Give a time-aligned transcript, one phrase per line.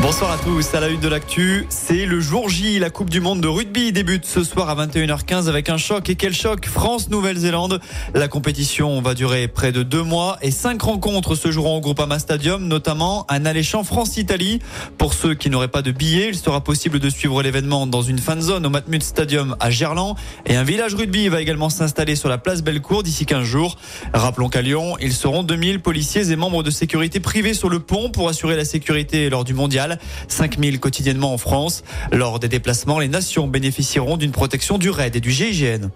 [0.00, 3.20] Bonsoir à tous, à la une de l'actu, c'est le jour J, la Coupe du
[3.20, 6.08] Monde de rugby débute ce soir à 21h15 avec un choc.
[6.08, 6.66] Et quel choc?
[6.66, 7.80] France-Nouvelle-Zélande
[8.12, 12.18] La compétition va durer près de deux mois et cinq rencontres se joueront au Groupama
[12.18, 14.58] Stadium, notamment un alléchant France-Italie.
[14.98, 18.18] Pour ceux qui n'auraient pas de billets, il sera possible de suivre l'événement dans une
[18.18, 20.16] fan zone au Matmut Stadium à Gerland
[20.46, 23.76] et un village rugby va également s'installer sur la place Bellecour d'ici 15 jours.
[24.12, 28.10] Rappelons qu'à Lyon, ils seront 2000 policiers et membres de sécurité privés sur le pont
[28.10, 29.81] pour assurer la sécurité lors du mondial.
[30.28, 31.84] 5000 quotidiennement en France.
[32.12, 35.90] Lors des déplacements, les nations bénéficieront d'une protection du RAID et du GIGN.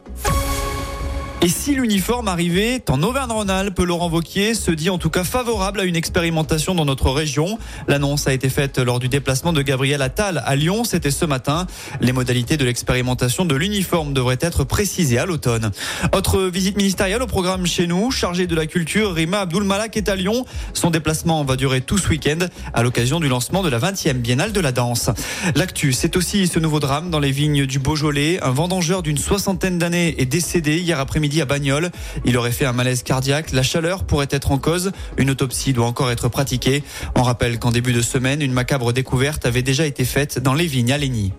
[1.46, 5.84] Et si l'uniforme arrivait en Auvergne-Rhône-Alpes, Laurent Vauquier se dit en tout cas favorable à
[5.84, 7.60] une expérimentation dans notre région.
[7.87, 11.68] L'annonce a été faite lors du déplacement de Gabriel Attal à Lyon, c'était ce matin.
[12.01, 15.70] Les modalités de l'expérimentation de l'uniforme devraient être précisées à l'automne.
[16.12, 20.16] Autre visite ministérielle au programme chez nous, chargée de la culture, Rima Abdul-Malak est à
[20.16, 20.45] Lyon.
[20.74, 22.38] Son déplacement va durer tout ce week-end
[22.74, 25.10] à l'occasion du lancement de la 20e Biennale de la danse.
[25.54, 28.43] L'actu, c'est aussi ce nouveau drame dans les vignes du Beaujolais.
[28.43, 31.90] Un vendangeur d'une soixantaine d'années est décédé hier après-midi à Bagnoles.
[32.24, 33.52] Il aurait fait un malaise cardiaque.
[33.52, 34.92] La chaleur pourrait être en cause.
[35.16, 36.82] Une autopsie doit encore être pratiquée.
[37.15, 40.66] On rappelle qu'en début de semaine, une macabre découverte avait déjà été faite dans les
[40.66, 41.32] vignes à Lény.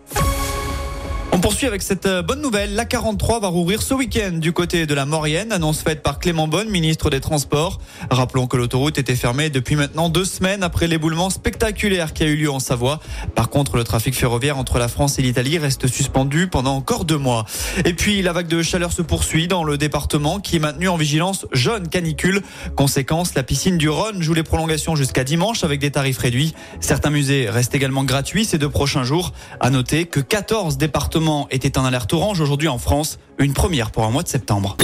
[1.37, 2.73] On poursuit avec cette euh, bonne nouvelle.
[2.73, 5.51] La 43 va rouvrir ce week-end du côté de la Maurienne.
[5.51, 7.77] Annonce faite par Clément Bonne, ministre des Transports.
[8.09, 12.37] Rappelons que l'autoroute était fermée depuis maintenant deux semaines après l'éboulement spectaculaire qui a eu
[12.37, 12.99] lieu en Savoie.
[13.35, 17.19] Par contre, le trafic ferroviaire entre la France et l'Italie reste suspendu pendant encore deux
[17.19, 17.45] mois.
[17.85, 20.97] Et puis, la vague de chaleur se poursuit dans le département qui est maintenu en
[20.97, 22.41] vigilance jaune canicule.
[22.75, 26.55] Conséquence, la piscine du Rhône joue les prolongations jusqu'à dimanche avec des tarifs réduits.
[26.79, 29.33] Certains musées restent également gratuits ces deux prochains jours.
[29.59, 34.03] À noter que 14 départements était en alerte orange aujourd'hui en France, une première pour
[34.03, 34.77] un mois de septembre.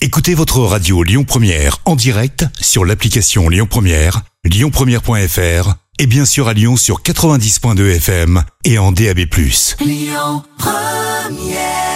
[0.00, 6.48] Écoutez votre radio Lyon Première en direct sur l'application Lyon Première, lyonpremière.fr et bien sûr
[6.48, 9.20] à Lyon sur 90.2 FM et en DAB+.
[9.80, 11.91] Lyon Première